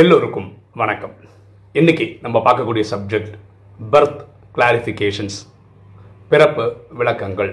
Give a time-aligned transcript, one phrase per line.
[0.00, 0.46] எல்லோருக்கும்
[0.80, 1.12] வணக்கம்.
[1.72, 3.34] இன்னைக்கு நம்ம பார்க்கக்கூடிய சப்ஜெக்ட்
[3.92, 4.22] பர்த்
[4.56, 5.36] கிளாரிஃபிகேஷன்ஸ்
[6.30, 6.64] பிறப்பு
[6.98, 7.50] விளக்கங்கள்.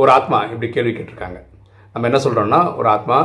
[0.00, 1.38] ஒரு ஆத்மா இப்படி கேள்வி கேட்டிருக்காங்க.
[1.92, 3.18] நம்ம என்ன சொல்கிறோம்னா ஒரு ஆத்மா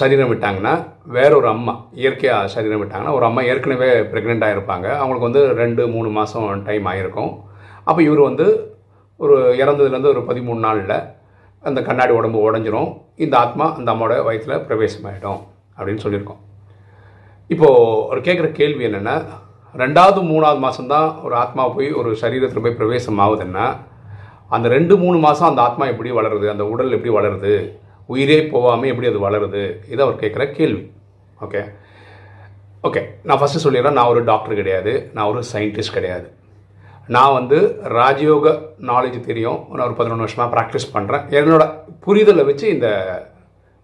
[0.00, 0.74] சரீரம் விட்டாங்கன்னா
[1.16, 6.10] வேற ஒரு அம்மா இயற்கையாக சரீரம் விட்டாங்கன்னா ஒரு அம்மா ஏற்கனவே ப்ரெக்னெண்ட்டாக இருப்பாங்க அவங்களுக்கு வந்து ரெண்டு மூணு
[6.18, 7.32] மாதம் டைம் ஆகிருக்கும்
[7.84, 8.46] அப்போ இவர் வந்து
[9.16, 10.94] ஒரு இறந்ததுலேருந்து ஒரு பதிமூணு நாளில்
[11.70, 12.92] அந்த கண்ணாடி உடம்பு உடஞ்சிரும்.
[13.24, 15.42] இந்த ஆத்மா அந்த அம்மாவோட வயிற்றில் பிரவேசமாயிடும்
[15.78, 16.40] அப்படின்னு சொல்லியிருக்கோம்.
[17.52, 19.14] இப்போது அவர் கேட்குற கேள்வி என்னென்னா
[19.74, 23.76] ரெண்டாவது மூணாவது மாதம்தான் ஒரு ஆத்மா போய் ஒரு சரீரத்தில் போய் பிரவேசம் ஆகுதுன்னா
[24.48, 26.46] அந்த ரெண்டு மூணு மாதம் அந்த ஆத்மா எப்படி வளருது?
[26.50, 27.78] அந்த உடல் எப்படி வளருது?
[28.06, 29.62] உயிரே போகாமல் எப்படி அது வளருது?
[29.90, 30.82] இதை அவர் கேட்குற கேள்வி.
[31.40, 31.60] ஓகே
[32.82, 35.10] ஓகே நான் ஃபஸ்ட்டு சொல்லிடுறேன் நான் ஒரு டாக்டர் கிடையாது.
[35.14, 36.26] நான் ஒரு சயின்டிஸ்ட் கிடையாது.
[37.06, 38.46] நான் வந்து ராஜயோக
[38.90, 39.60] நாலேஜ் தெரியும்.
[39.72, 41.64] நான் ஒரு பதினொன்று வருஷமாக ப்ராக்டிஸ் பண்ணுறேன் என்னோட
[42.06, 42.88] புரிதலை வச்சு இந்த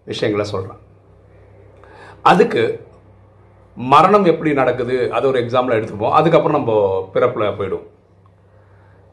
[0.03, 0.81] விஷயங்களை சொல்கிறேன்
[2.21, 2.63] அதுக்கு
[3.93, 6.73] மரணம் எப்படி நடக்குது அது ஒரு எக்ஸாம்பிள் எடுத்துப்போம் அதுக்கப்புறம் நம்ம
[7.13, 7.85] பிறப்பில் போயிடும்.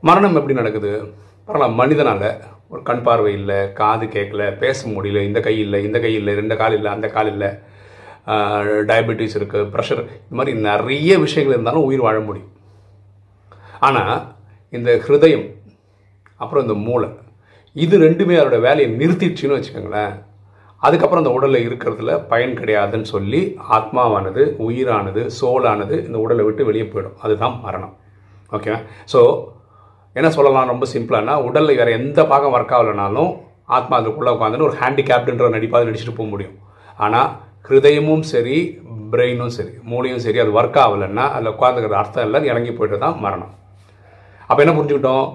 [0.09, 0.93] மரணம் எப்படி நடக்குது?
[1.47, 2.29] பரவாயில்ல மனிதனால்.
[2.73, 6.55] ஒரு கண் பார்வை இல்லை காது கேட்கல பேச முடியல இந்த கை இல்லை இந்த கை இல்லை ரெண்டு
[6.61, 7.51] கால் இல்லை அந்த கால் இல்லை.
[8.91, 12.53] டயபெட்டிஸ் இருக்குது ப்ரெஷர் இது மாதிரி நிறைய விஷயங்கள் இருந்தாலும் உயிர் வாழ முடியும்.
[13.89, 14.15] ஆனால்
[14.77, 15.47] இந்த ஹிருதயம்
[16.43, 17.11] அப்புறம் இந்த மூளை
[17.85, 20.15] இது ரெண்டுமே அதோட வேலையை நிறுத்திடுச்சுன்னு வச்சுக்கோங்களேன்.
[20.87, 23.41] அதுக்கப்புறம் அந்த உடலில் இருக்கிறதுல பயன் கிடையாதுன்னு சொல்லி
[23.77, 27.17] ஆத்மாவானது உயிரானது சோலானது இந்த உடலை விட்டு வெளியே போயிடும்.
[27.25, 27.95] அதுதான் மரணம்.
[28.57, 28.79] ஓகேவா
[29.13, 29.21] ஸோ
[30.17, 33.31] என்ன சொல்லலாம் ரொம்ப சிம்பிளானா உடலில் வேறு எந்த பாகம் ஒர்க் ஆகலைனாலும்
[33.77, 36.57] ஆத்மா அதுக்குள்ளே உட்காந்துன்னு ஒரு ஹேண்டிகேப்டுன்ற நடிப்பாக நடிச்சுட்டு போக முடியும்.
[37.05, 37.31] ஆனால்
[37.69, 38.59] ஹிருதயமும் சரி
[39.13, 43.53] பிரெயினும் சரி மூளையும் சரி அது ஒர்க் ஆகலைன்னா அதில் உட்காந்துக்கிற அர்த்தம் இல்லை இறங்கி போயிட்டு தான் மரணம்.
[44.49, 45.27] அப்போ என்ன புரிஞ்சுக்கிட்டோம்?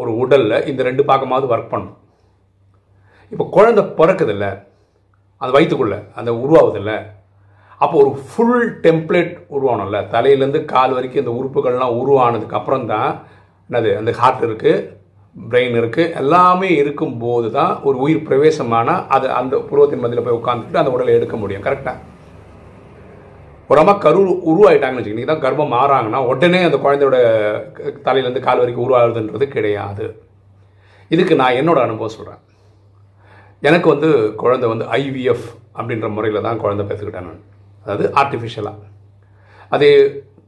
[0.00, 1.96] ஒரு உடலில் இந்த ரெண்டு பாகமாவது ஒர்க் பண்ணும்
[3.32, 4.46] இப்போ குழந்தை பிறக்குதில்ல
[5.38, 7.06] அந்த வயிற்றுக்குள்ள அந்த உருவாகுதில்ல.
[7.78, 9.98] அப்போ ஒரு ஃபுல் டெம்ப்ளேட் உருவானோம்ல.
[10.12, 13.22] தலையிலேருந்து கால் வரைக்கும் இந்த உறுப்புகள்லாம் உருவானதுக்கு அப்புறம் தான்
[13.70, 14.96] என்னது அந்த ஹார்ட் இருக்குது
[15.50, 20.90] பிரெயின் இருக்குது எல்லாமே இருக்கும்போது தான் ஒரு உயிர் பிரவேசமானால் அது அந்த புருவத்தின் மதியில் போய் உட்காந்துட்டு அந்த
[20.90, 21.62] உடலை எடுக்க முடியும்.
[21.62, 21.96] கரெக்டாக
[23.68, 25.24] ஒரு அம்மா கரு உருவாயிட்டாங்கன்னு வச்சுக்கோங்க.
[25.24, 27.16] தான் கர்ப்பம் மாறாங்கன்னா உடனே அந்த குழந்தையோட
[27.72, 30.22] க- தலையிலேருந்து கால் வரைக்கும் உருவாகுதுன்றது கிடையாது.
[31.08, 32.40] இதுக்கு நான் என்னோட அனுபவம் சொல்கிறேன்
[33.62, 34.08] எனக்கு வந்து
[34.42, 35.46] குழந்தை வந்து ஐவிஎஃப்
[35.78, 37.42] அப்படின்ற முறையில் தான் குழந்தை பெற்றுக்கிட்டேன் நான்.
[37.84, 38.84] அதாவது ஆர்டிஃபிஷியலாக
[39.72, 39.88] அது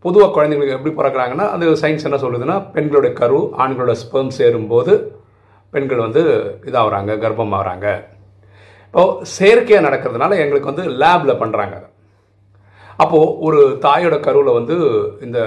[0.05, 4.93] பொதுவாக குழந்தைங்களுக்கு எப்படி பிறக்கிறாங்கன்னா அது சயின்ஸ் என்ன சொல்லுதுன்னா பெண்களோட கரு ஆண்களோட ஸ்பெர்ம் சேரும்போது
[5.75, 6.23] பெண்கள் வந்து
[6.69, 7.87] இதாகிறாங்க கர்ப்பம் ஆகுறாங்க
[8.87, 11.77] இப்போது செயற்கையாக நடக்கிறதுனால எங்களுக்கு வந்து லேபில் பண்ணுறாங்க
[12.99, 14.75] அப்போது ஒரு தாயோட கருவில் வந்து
[15.27, 15.39] இந்த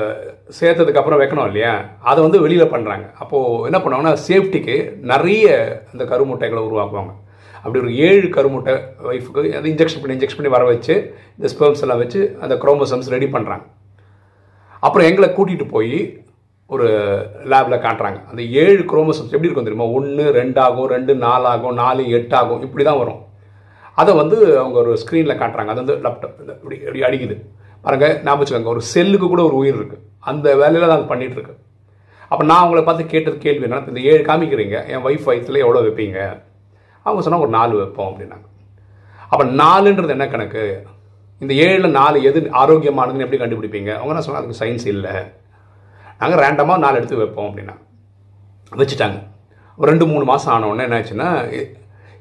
[0.60, 1.74] சேர்த்ததுக்கு அப்புறம் வைக்கணும் இல்லையா?
[2.10, 4.76] அதை வந்து வெளியில் பண்ணுறாங்க அப்போது என்ன பண்ணுவாங்கன்னா சேஃப்டிக்கு
[5.12, 5.48] நிறைய
[5.92, 7.14] அந்த கருமுட்டைகளை உருவாக்குவாங்க.
[7.64, 8.74] அப்படி ஒரு ஏழு கருமுட்டை
[9.12, 10.96] ஒய்ஃபுக்கு அதை இன்ஜெக்ஷன் பண்ணி இன்ஜெக்ஷன் பண்ணி வர வச்சு
[11.38, 13.66] இந்த ஸ்பெர்ம்ஸ் எல்லாம் வச்சு அந்த குரோமோசம்ஸ் ரெடி பண்ணுறாங்க
[14.86, 15.98] அப்புறம் எங்களை கூட்டிகிட்டு போய்
[16.74, 16.88] ஒரு
[17.52, 18.20] லேபில் காட்டுறாங்க.
[18.32, 19.88] அந்த ஏழு குரோமோசம்ஸ் எப்படி இருக்கும் தெரியுமா?
[19.98, 23.20] ஒன்று ரெண்டாகும் ரெண்டு நாலாகும் நாலு எட்டாகும் இப்படி தான் வரும்.
[24.02, 25.72] அதை வந்து அவங்க ஒரு ஸ்க்ரீனில் காட்டுறாங்க.
[25.74, 27.36] அது வந்து லேப்டாப் இப்படி இப்படி அடிக்குது.
[27.86, 28.74] பாருங்க ஞாபகம் வச்சுக்கோங்க.
[28.76, 31.56] ஒரு செல்லுக்கு கூட ஒரு உயிர் இருக்குது அந்த வேலையில் தான் அது பண்ணிட்டு
[32.32, 34.78] அப்போ நான் அவங்கள பார்த்து கேட்டது கேள்வி என்னன்னா இந்த ஏழு காமிக்கிறீங்க.
[34.94, 36.20] என் ஒய்ஃப் வயிற்றுல எவ்வளோ வைப்பீங்க?
[37.06, 38.48] அவங்க சொன்னால் ஒரு நாலு வைப்போம் அப்படின்னாங்க.
[39.32, 40.64] அப்போ நாலுன்றது என்ன கணக்கு?
[41.44, 43.92] இந்த ஏழில் நாலு எது ஆரோக்கியமானதுன்னு எப்படி கண்டுபிடிப்பீங்க?
[44.00, 45.14] அவங்க என்ன சொன்னாங்க அதுக்கு சயின்ஸ் இல்லை.
[46.20, 47.76] நாங்கள் ரேண்டமாக நாலு எடுத்து வைப்போம் அப்படின்னா.
[48.82, 49.18] வச்சுட்டாங்க.
[49.80, 51.30] ஒரு ரெண்டு மூணு மாதம் ஆன உடனே என்ன ஆச்சுன்னா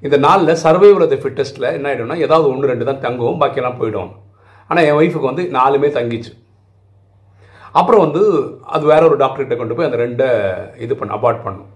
[0.06, 4.10] இந்த நாளில் சர்வைவல் ஆஃப் த ஃபிட்டஸ்ட்டில் என்ன ஆகிடும்னா ஏதாவது ஒன்று ரெண்டு தான் தங்கும் பாக்கியெல்லாம் போயிடும்.
[4.69, 6.32] ஆனால் என் ஒய்ஃபுக்கு வந்து நாலுமே தங்கிச்சு.
[7.78, 8.22] அப்புறம் வந்து
[8.75, 10.28] அது வேற ஒரு டாக்டர்கிட்ட கொண்டு போய் அந்த ரெண்டை
[10.84, 11.69] இது பண்ண அபார்ட் பண்ணும்.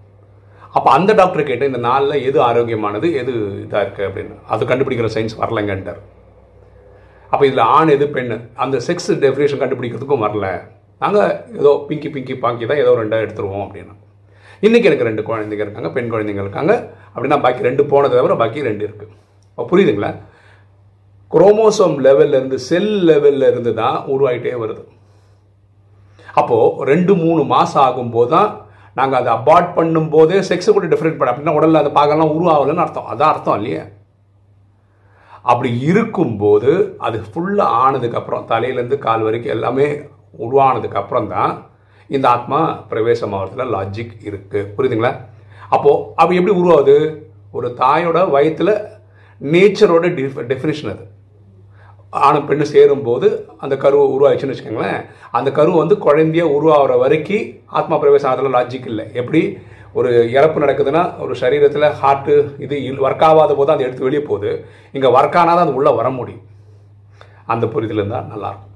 [0.76, 3.32] அப்போ அந்த டாக்டர் கேட்டு இந்த நாளில் எது ஆரோக்கியமானது எது
[3.64, 4.34] இதாக இருக்குது அப்படின்னு.
[4.52, 6.00] அது கண்டுபிடிக்கிற சயின்ஸ் வரலங்கன்றார்
[7.32, 8.34] அப்போ இதில் ஆண் எது பெண்?
[8.64, 10.48] அந்த செக்ஸ் டெஃபினேஷன் கண்டுபிடிக்கிறதுக்கும் வரல.
[11.02, 13.94] நாங்கள் ஏதோ பிங்கி பிங்கி பாங்கி தான் ஏதோ ரெண்டாக எடுத்துருவோம் அப்படின்னா.
[14.66, 16.74] இன்றைக்கி எனக்கு ரெண்டு குழந்தைங்க இருக்காங்க பெண் குழந்தைங்க இருக்காங்க.
[17.14, 19.12] அப்படின்னா பாக்கி ரெண்டு போனதை தவிர பாக்கி ரெண்டு இருக்குது
[19.58, 20.10] அப்போ புரியுதுங்களா?
[21.34, 24.82] குரோமோசோம் லெவல்லேருந்து செல் லெவல்ல இருந்து தான் உருவாகிட்டே வருது.
[26.40, 28.50] அப்போது ரெண்டு மூணு மாதம் ஆகும்போது தான்
[28.98, 33.08] நாங்கள் அதை அபார்ட் பண்ணும்போதே செக்ஸை கூட டிஃப்ரெண்ட் பண்ண அப்படின்னா உடலில் அதை பார்க்கலாம் உருவாகலைன்னு அர்த்தம்.
[33.12, 33.84] அதான் அர்த்தம் இல்லையா?
[35.42, 36.70] அப்படி இருக்கும்போது
[37.06, 39.86] அது ஃபுல்லாக ஆனதுக்கப்புறம் தலையிலேருந்து கால் வரைக்கும் எல்லாமே
[40.46, 41.52] உருவானதுக்கப்புறம் தான்
[42.10, 42.60] இந்த ஆத்மா
[42.90, 45.12] பிரவேசம் ஆகிறதுல லாஜிக் இருக்குது புரியுதுங்களா?
[45.74, 46.96] அப்போது அப்படி எப்படி உருவாகுது?
[47.52, 48.70] ஒரு தாயோட வயித்துல
[49.40, 51.04] நேச்சரோட டிஃப் டெஃபினேஷன் அது.
[52.26, 53.26] ஆணும் பெண்ணு சேரும்போது
[53.58, 55.00] அந்த கருவை உருவாயிடுச்சுன்னு வச்சுக்கோங்களேன்.
[55.38, 57.46] அந்த கரு வந்து குழந்தைய உருவாகிற வரைக்கும்
[57.78, 59.06] ஆத்மா பிரவேசம் ஆகிறதுல லாஜிக் இல்லை.
[59.12, 59.58] எப்படி?
[59.98, 62.34] ஒரு இறப்பு நடக்குதுன்னா ஒரு சரீரத்தில் ஹார்ட்டு
[62.64, 62.76] இது
[63.06, 64.50] ஒர்க் ஆகாத போது அதை எடுத்து வெளியே போகுது.
[64.92, 66.44] இங்கே ஒர்க் ஆனால் தான் அது உள்ளே வர முடியும்.
[67.54, 68.72] அந்த புரிதல் இருந்தால் நல்லாயிருக்கும்.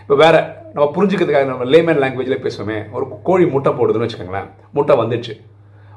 [0.00, 0.40] இப்போ வேறு
[0.74, 4.48] நம்ம புரிஞ்சுக்கிறதுக்காக நம்ம லேமேன் லாங்குவேஜில் பேசுவோமே ஒரு கோழி முட்டை போடுதுன்னு வச்சுக்கோங்களேன்.
[4.72, 5.34] முட்டை வந்துச்சு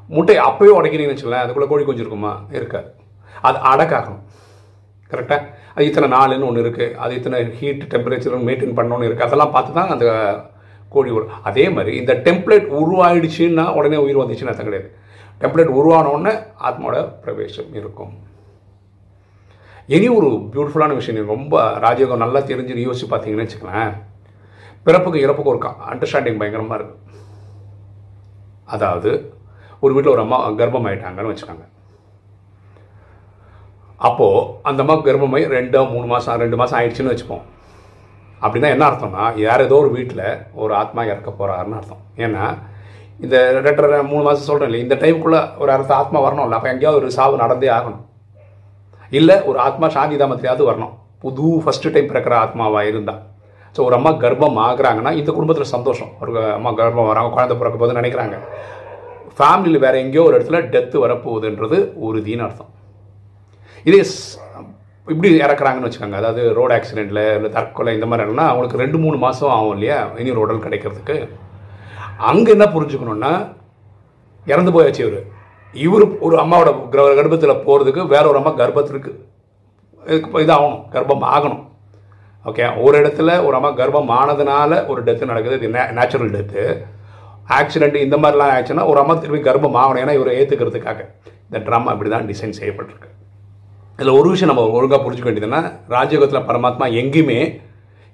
[0.09, 1.45] முட்டை அப்போயே உடைக்கிறீங்கன்னு வச்சுக்கோங்களேன்.
[1.45, 2.31] அதுக்குள்ளே கோழி கொஞ்சம் இருக்குமா?
[2.51, 2.89] இருக்காது.
[3.47, 4.23] அது அடக்காகணும்
[5.11, 5.41] கரெக்டாக
[5.75, 9.93] அது இத்தனை நாளுன்னு ஒன்று இருக்குது அது இத்தனை ஹீட் டெம்பரேச்சர் மெயின்டைன் பண்ணணும்னு இருக்குது அதெல்லாம் பார்த்து தான்
[9.95, 10.07] அந்த
[10.93, 14.89] கோழி வரும் அதே மாதிரி இந்த டெம்ப்ளேட் உருவாயிடுச்சுன்னா உடனே உயிர் வந்துச்சுன்னு அர்த்தம் கிடையாது.
[15.41, 16.33] டெம்ப்ளேட் உருவானோடனே
[16.67, 18.13] ஆத்மாவோட பிரவேசம் இருக்கும்.
[19.95, 21.31] இனி ஒரு பியூட்டிஃபுல்லான விஷயம்.
[21.35, 23.95] ரொம்ப ராஜயோகம் நல்லா தெரிஞ்சு யோசிச்சு பார்த்தீங்கன்னு வச்சுக்கலாம்
[24.85, 25.61] பிறப்புக்கு இறப்புக்கு ஒரு
[25.93, 27.01] அண்டர்ஸ்டாண்டிங் பயங்கரமாக இருக்குது
[28.75, 29.11] அதாவது
[29.83, 31.65] ஒரு வீட்டில் ஒரு அம்மா கர்ப்பம் ஆகிட்டாங்கன்னு வச்சுக்கோங்க.
[34.07, 37.43] அப்போது அந்த அம்மா கர்ப்பமாயி ரெண்டோ மூணு மாதம் ரெண்டு மாதம் ஆயிடுச்சுன்னு வச்சுப்போம்.
[38.43, 40.25] அப்படின்னா என்ன அர்த்தம்னா யார் ஏதோ ஒரு வீட்டில்
[40.63, 42.01] ஒரு ஆத்மா இறக்க போகிறாருன்னு அர்த்தம்.
[42.25, 42.45] ஏன்னா
[43.23, 43.35] இந்த
[43.67, 47.35] ரெண்டரை மூணு மாதம் சொல்கிறேன் இல்லை இந்த டைமுக்குள்ளே ஒரு அர்த்த ஆத்மா வரணும்ல அப்போ எங்கேயாவது ஒரு சாவு
[47.43, 48.03] நடந்தே ஆகணும்.
[49.19, 50.93] இல்லை ஒரு ஆத்மா சாந்தி தாமத்திலையாவது வரணும்.
[51.23, 53.21] புது ஃபஸ்ட்டு டைம் பிறக்கிற ஆத்மாவாக இருந்தால்
[53.75, 56.11] ஸோ ஒரு அம்மா கர்ப்பம் ஆகுறாங்கன்னா இந்த குடும்பத்தில் சந்தோஷம்.
[56.23, 58.37] ஒரு அம்மா கர்ப்பம் வராங்க குழந்தை பிறக்க போகுதுன்னு நினைக்கிறாங்க.
[59.37, 61.77] ஃபேமிலியில் வேறு எங்கேயோ ஒரு இடத்துல டெத்து வரப்போகுதுன்றது
[62.07, 62.71] உறுதின்னு அர்த்தம்.
[63.89, 64.01] இதே
[65.13, 66.19] இப்படி இறக்குறாங்கன்னு வச்சுக்கோங்க.
[66.21, 69.97] அதாவது ரோடு ஆக்சிடெண்ட்டில் இல்லை தற்கொலை இந்த மாதிரி இடம்னா அவங்களுக்கு ரெண்டு மூணு மாதம் ஆகும் இல்லையா?
[70.21, 71.15] இனி ஒரு உடல் கிடைக்கிறதுக்கு.
[72.29, 73.31] அங்கே என்ன புரிஞ்சுக்கணுன்னா
[74.53, 75.19] இறந்து போயாச்சு இவர்.
[75.85, 76.71] இவர் ஒரு அம்மாவோட
[77.19, 79.11] கர்ப்பத்தில் போகிறதுக்கு வேற ஒரு அம்மா கர்ப்பத்திற்கு
[80.03, 81.63] இதுக்கு இதாகணும் கர்ப்பம் ஆகணும்.
[82.49, 85.57] ஓகே ஒரு இடத்துல ஒரு அம்மா கர்ப்பம் ஆனதுனால ஒரு டெத்து நடக்குது.
[85.59, 85.69] இது
[85.99, 86.63] நேச்சுரல் டெத்து
[87.59, 90.01] ஆக்சிடென்ட் இந்த மாதிரிலாம் ஆச்சுன்னா ஒரு அம்மா திரும்பி கர்ப்பம் ஆகணும்.
[90.03, 91.01] ஏன்னா இவரை ஏற்றுக்கிறதுக்காக
[91.47, 93.09] இந்த ட்ராமா இப்படி தான் டிசைன் செய்யப்பட்டிருக்கு.
[93.97, 95.61] இதில் ஒரு விஷயம் நம்ம ஒழுங்காக புரிஞ்சுக்க வேண்டியதுன்னா
[95.95, 97.39] ராஜயோகத்தில் பரமாத்மா எங்கேயுமே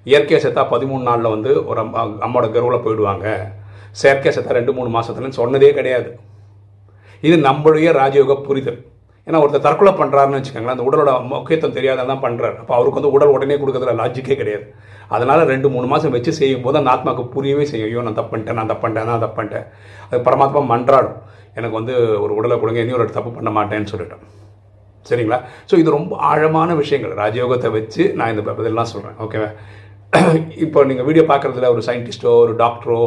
[0.06, 3.26] இயற்கையாக செத்தா பதிமூணு நாளில் வந்து ஒரு அம்மா அம்மாவோட கர்வில் போயிடுவாங்க.
[4.00, 6.10] செயற்கையாக செத்தா ரெண்டு மூணு மாதத்துலன்னு சொன்னதே கிடையாது.
[7.28, 8.78] இது நம்மளுடைய ராஜயோக புரிதல்.
[9.26, 13.34] ஏன்னா ஒருத்தர் தற்கொலை பண்ணுறாருன்னு வச்சுக்கோங்களேன் அந்த உடலோட முக்கியத்துவம் தெரியாத தான் பண்ணுறாரு அப்போ அவருக்கு வந்து உடல்
[13.36, 14.66] உடனே கொடுக்குறதுல லாஜிக்கே கிடையாது.
[15.16, 17.88] அதனால் ரெண்டு மூணு மாதம் வச்சு செய்யும் போது அந்த ஆத்மாவுக்கு புரியவே செய்யும்.
[17.90, 19.66] ஐயோ நான் தப்பு பண்ணிட்டேன் நான் தப்பு பண்ணிட்டேன் நான் தப்பு பண்ணிட்டேன்.
[20.10, 21.18] அது பரமாத்மா மன்றாடும்.
[21.58, 21.94] எனக்கு வந்து
[22.24, 24.24] ஒரு உடலை கொடுங்க இனி ஒரு தப்பு பண்ண மாட்டேன்னு சொல்லிட்டேன்
[25.06, 25.38] சரிங்களா?
[25.70, 27.14] ஸோ இது ரொம்ப ஆழமான விஷயங்கள்.
[27.22, 29.50] ராஜயோகத்தை வச்சு நான் இந்த இதெல்லாம் சொல்கிறேன் ஓகேவா
[30.64, 33.02] இப்போ நீங்கள் வீடியோ பார்க்குறதுல ஒரு சயின்டிஸ்ட்டோ ஒரு டாக்டரோ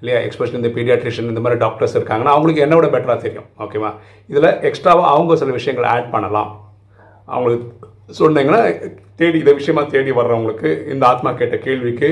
[0.00, 0.18] இல்லையா?
[0.26, 3.48] எக்ஸ்பெஷலி இந்த பீடியாட்ரிஷியன் இந்த மாதிரி டாக்டர்ஸ் இருக்காங்கன்னா அவங்களுக்கு என்னோட பெட்டராக தெரியும்.
[3.64, 3.90] ஓகேவா
[4.30, 6.50] இதில் எக்ஸ்ட்ராவாக அவங்க சில விஷயங்களை ஆட் பண்ணலாம்.
[7.34, 7.66] அவங்களுக்கு
[8.20, 8.62] சொன்னீங்கன்னா
[9.20, 12.10] தேடி இந்த விஷயமா தேடி வர்றவங்களுக்கு இந்த ஆத்மா கேட்ட கேள்விக்கு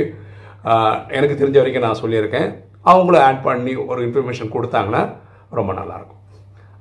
[1.19, 2.49] எனக்கு தெரிஞ்ச வரைக்கும் நான் சொல்லியிருக்கேன்.
[2.93, 5.03] அவங்களும் ஆட் பண்ணி ஒரு இன்ஃபர்மேஷன் கொடுத்தாங்கன்னா
[5.59, 6.22] ரொம்ப நல்லாயிருக்கும்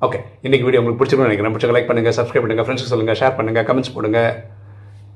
[0.06, 1.54] ஓகே இன்றைக்கி வீடியோ உங்களுக்கு பிடிச்சிருக்கும்னு நினைக்கிறேன்.
[1.56, 4.20] பிடிச்ச லைக் பண்ணுங்கள் சப்ஸ்கிரைப் பண்ணுங்கள் ஃப்ரெண்ட்ஸுக்கு சொல்லுங்கள் ஷேர் பண்ணுங்கள் கமெண்ட்ஸ் போடுங்க.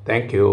[0.07, 0.49] தேங்க்யூ